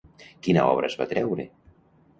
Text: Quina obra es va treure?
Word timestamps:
Quina 0.47 0.63
obra 0.71 0.89
es 0.93 0.97
va 1.03 1.09
treure? 1.15 1.49